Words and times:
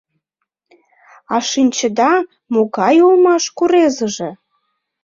—А 1.33 1.35
шинчеда, 1.49 2.13
могай 2.53 2.95
улмаш 3.05 3.43
курезыже? 3.57 4.29